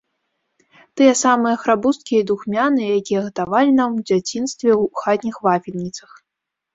[0.99, 6.09] Тыя самыя храбусткія і духмяныя, якія гатавалі нам у дзяцінстве ў хатніх вафельніцах.